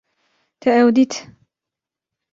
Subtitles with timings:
[0.61, 1.15] Te ew dît